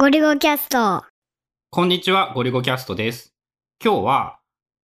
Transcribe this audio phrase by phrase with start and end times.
[0.00, 1.02] ごりゅごcast。
[1.70, 3.34] こんにちは、ごりゅごcastです。
[3.84, 4.38] 今日は、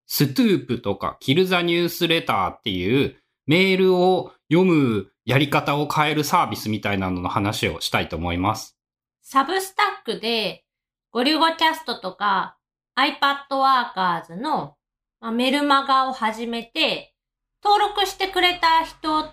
[0.07, 8.77] Stoop とか、 Kill the Newsletter っていうメールを読むやり方を変えるサービスみたいなのの話をしたいと思います。
[9.23, 10.65] サブスタックで、
[11.13, 12.59] ゴリゴキャストとか
[12.97, 14.75] iPad Workers の
[15.21, 17.15] まあメルマガを始めて、
[17.63, 19.31] 登録してくれた人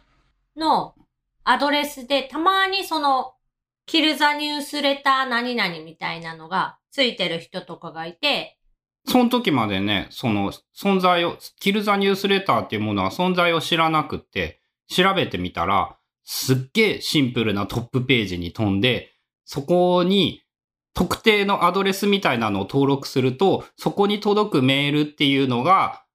[0.55, 0.93] の
[1.43, 3.33] アドレスでたまにその、
[3.91, 8.57] キルザニュースレター何々みたいなのがついてる人とかがいて、
[9.05, 19.11] その時までね、その存在を、キルザニュースレターっていうものは存在を知らなくって、調べてみたら、すっげえシンプルなトップページに飛んで、
[19.43, 20.41] そこに
[20.93, 26.05] 特定のアドレスみたいなのを登録すると、そこに届くメールっていうのが、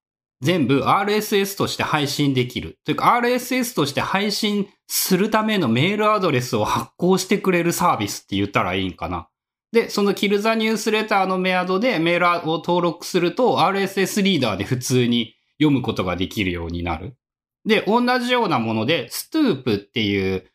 [0.47, 2.79] 全部 RSS として配信できる。
[2.85, 9.29] というか RSS として配信するためのメールアドレスを発行してくれるサービスって言ったらいいんかな。
[9.73, 17.17] で、そのキルザニュースレターのメアドでメールを登録すると RSS リーダーで普通に読むことができるようになる。
[17.65, 20.47] で、同じようなもので、ストゥープっていう、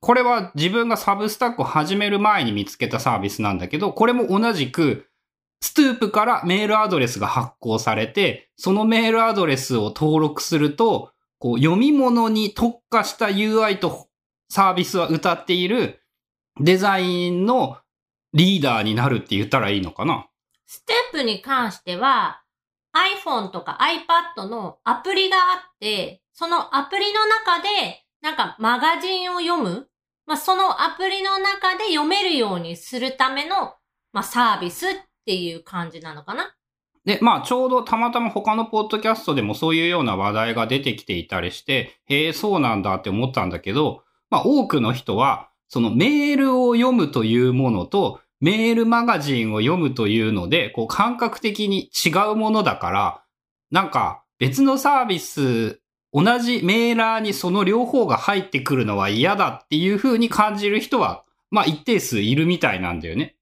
[0.00, 5.06] これは自分がサブスタックを始める前に見つけたサービスなんだけど、これも同じく、
[5.60, 14.08] ストゥープからメールアドレスが発行されて、そのメールアドレスを登録すると、こう読み物に特化した UI と
[14.48, 16.00] サービスは歌っている
[16.60, 17.78] デザインの
[18.32, 20.26] リーダーになるって言ったらいいのかな？
[20.66, 22.42] ステップに関しては
[23.24, 23.78] iPhone とか
[24.36, 25.40] iPad のアプリがあ
[25.74, 29.88] って、そのアプリの中でなんかマガジンを読む、
[30.26, 33.74] まあ、そのアプリの中で読めるようにするための、
[34.12, 34.90] まあ、サービスっ
[35.26, 36.54] ていう感じなのかな？
[37.04, 53.22] で、まあちょうどたまたま他のポッドキャストでもそういうような話題が出てきていたりして、へえ、そうなんだって思ったんだけど、まあ多くの人は、そのメールを読むというものと、メールマガジンを読むというので、こう感覚的に違うものだから、
[53.70, 55.80] なんか別のサービス、
[56.12, 63.35] 同じメーラーにその両方が入ってくるのは嫌だっていう風に感じる人は、まあ一定数いるみたいなんだよね。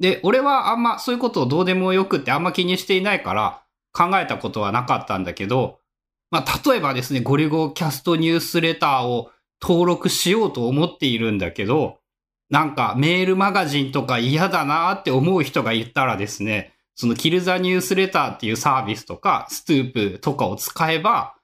[0.00, 3.62] で、俺はあんまそういうことをどうでもよくってあんま気にしていないから
[3.92, 5.78] 考えたことはなかったんだけど、
[6.30, 9.30] まあ例えばですね、ゴリゴキャストニュースレターを
[9.60, 11.98] 登録しようと思っているんだけど、
[12.48, 21.34] なんかメールマガジンとか嫌だなって思う人がいたらですね、そのキルザニュースレターっていうサービスとか、ストゥープとかを使えば、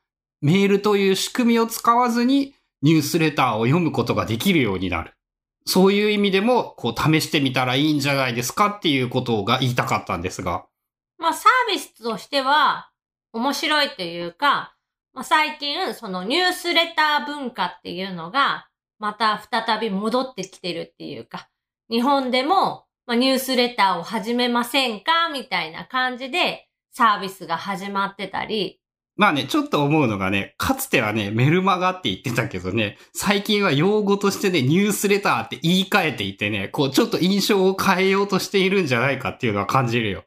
[0.40, 5.15] メールという仕組みを使わずにニュースレターを読むことができるようになる。
[5.66, 10.66] そういう意味でも、こう試してみたらいいんじゃないですかっていうことが言いたかったんですが。
[11.18, 12.90] まあ、サービスとしては
[13.32, 14.76] 面白いというか、
[15.12, 18.68] まあ、最近そのニュースレター文化っていうのが
[18.98, 21.48] また再び戻ってきてるっていうか、
[21.90, 28.80] 日本でもまあニュースレターを始めませんかみたいな感じでサービスが始まってたり、
[29.16, 40.24] まあね、ちょっと思うのがね、かつてはね、メルマガって言ってたけどね、最近は用語としてね、ニュースレターって言い換えていてね、こうちょっと印象を変えようとしているんじゃないかっていうのは感じるよ。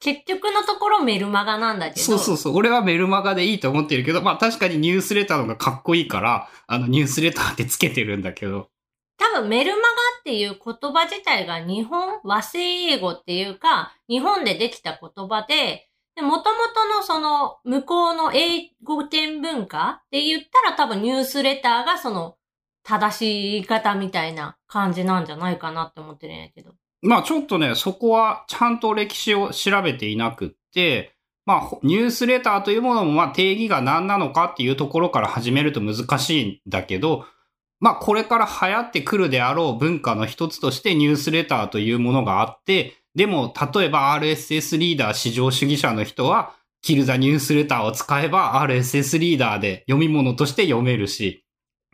[0.00, 2.56] 結局のところメルマガなんだけど、そうそうそう。
[2.56, 8.70] 俺はメルマガでいいと思ってるけど、まあ確かにニュースレターの方がかっこいいから、あのニュースレターってつけてるんだけど。
[9.18, 9.84] 多分メルマガ
[10.20, 15.89] っていう言葉自体が日本、和製英語っていうか、日本でできた言葉で、で、
[16.22, 22.36] もともとのその、向こうの英語圏文化って言ったら多分ニュースレターがその、
[22.82, 26.72] 正しい言い方みたいな感じなんじゃないかなって思ってるんやけど。
[27.02, 31.14] まあちょっとね、そこはちゃんと歴史を調べていなくって、
[31.46, 37.24] まあニュースレターというものもまあ定義が何なのかっていうところから始めると難しいんだけど、
[37.80, 51.44] まあこれから流行ってくるであろう文化の一つとしてニュースレターというものがあって、でも例えば RSS リーダー至上主義者の人は、キルザニュースレターを使えば RSS リーダーで読み物として読めるし、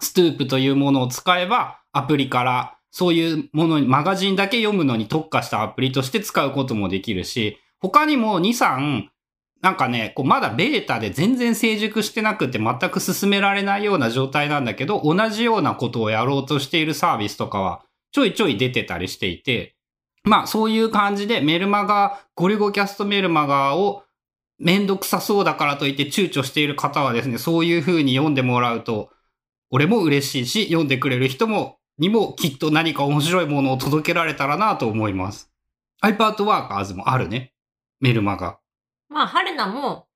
[0.01, 9.09] ストゥープというものを使えばアプリからそういうものに、マガジンだけ読むのに特化したアプリとして使うこともできるし、他にも2、3、
[9.61, 17.83] なんかね、こうまだベータで全然成熟してなくて全く進められないような状態なんだけど、同じようなことをやろうとしているサービスとかは
[18.13, 19.76] ちょいちょい出てたりしていて、
[20.27, 24.03] まあそういう感じでメルマガ、ゴリゴキャストメルマガを
[24.59, 29.11] めんどくさそうだからといって躊躇している方はですね、そういう風に読んでもらうと、
[29.71, 35.51] 俺も嬉しいし、読んでくれる人もにもきっと何か面白いものを届けられたらなと思います。
[36.03, 37.53] iPad Workers もあるね。
[38.01, 38.59] メルマガ。
[39.09, 40.07] まあ、春菜も、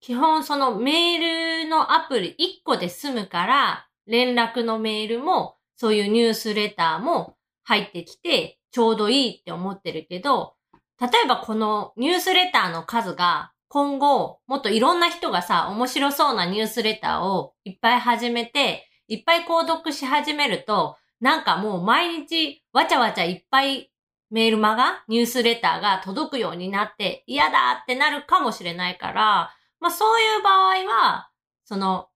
[0.00, 10.52] 基本そのメールのアプリ1個で済むから、連絡のメールも、そういうニュースレターも入ってきて、ちょうどいいって思ってるけど、
[11.00, 23.90] 例えばこのニュースレターの数が今後もっといろんな人がさ、面白そうなニュースレターをいっぱい始めて、いっぱい購読し始めると、なんかもう毎日わちゃわちゃいっぱい
[24.28, 31.30] メールマガ、ニュースレターが届くようになって嫌だってなるかもしれないから、まあそういう場合は、
[31.64, 32.08] その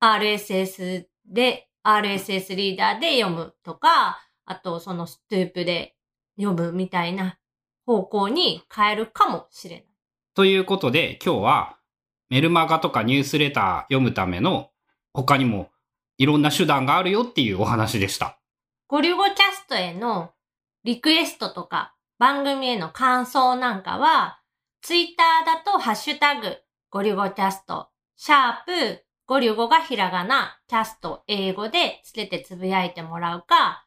[0.00, 5.94] RSS で、RSS リーダーで読むとか、あとそのストゥープで
[6.40, 7.38] 読むみたいな
[7.84, 9.86] 方向に変えるかもしれない。
[10.34, 11.78] ということで今日は
[12.30, 14.70] メルマガとかニュースレター読むための
[15.12, 15.70] 他にも
[16.16, 18.38] いろんな手段があるよっていうお話でした。
[18.86, 20.32] ゴリュゴキャストへの
[20.84, 24.40] リクエストとか番組への感想なんかは、
[24.82, 26.56] ツイッターだとハッシュタグ
[26.90, 33.86] ゴリュゴキャスト、シャープゴリュゴがひらがな、キャスト英語でつけてつぶやいてもらうか、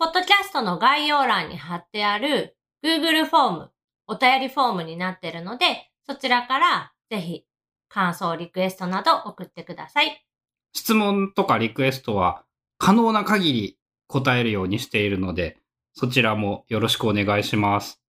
[0.00, 3.70] ポッドキャストの概要欄に貼ってある Google フォーム、
[4.06, 7.44] お便りフォームになっているので、そちらからぜひ
[7.90, 10.24] 感想、リクエストなど送ってください。
[10.72, 12.46] 質問とかリクエストは
[12.78, 15.58] 可能な限り答えるようにしているので、
[15.92, 17.99] そちらもよろしくお願いします。